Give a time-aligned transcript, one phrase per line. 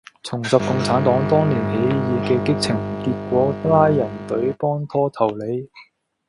[0.23, 5.69] 重拾共產黨當年起義既激情，結果拉人隊幫拖投你